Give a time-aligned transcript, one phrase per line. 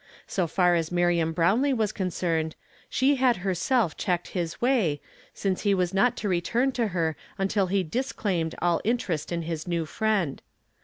[0.25, 2.55] So far as Miriam Brownlee was concerned,
[2.89, 4.99] she had hei self checked his way,
[5.31, 9.67] since he was not to return to her until he disclaimed all interest in his
[9.67, 10.39] new iriend.